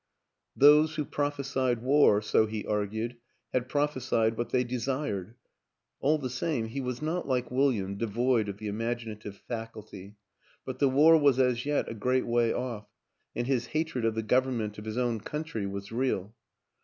Those 0.55 0.95
who 0.95 1.05
prophesied 1.05 1.83
war 1.83 2.23
so 2.23 2.47
he 2.47 2.65
argued 2.65 3.17
had 3.53 3.69
proph 3.69 3.93
esied 3.93 4.35
what 4.35 4.49
they 4.49 4.63
desired.... 4.63 5.35
All 5.99 6.17
the 6.17 6.27
same, 6.27 6.65
he 6.69 6.81
was 6.81 7.03
not, 7.03 7.27
like 7.27 7.51
William, 7.51 7.97
devoid 7.99 8.49
of 8.49 8.57
the 8.57 8.65
imaginative 8.67 9.37
faculty; 9.47 10.15
but 10.65 10.79
the 10.79 10.89
war 10.89 11.19
was 11.19 11.37
as 11.37 11.67
yet 11.67 11.87
a 11.87 11.93
great 11.93 12.25
way 12.25 12.51
off 12.51 12.87
and 13.35 13.45
his 13.45 13.67
hatred 13.67 14.03
of 14.03 14.15
the 14.15 14.23
Government 14.23 14.79
of 14.79 14.85
his 14.85 14.97
own 14.97 15.19
country 15.19 15.67
was 15.67 15.91
real. 15.91 16.33